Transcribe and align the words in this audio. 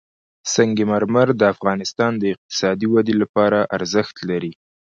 سنگ 0.53 0.77
مرمر 0.91 1.27
د 1.37 1.41
افغانستان 1.53 2.11
د 2.17 2.23
اقتصادي 2.33 2.87
ودې 2.93 3.15
لپاره 3.21 3.59
ارزښت 3.77 4.15
لري. 4.29 4.53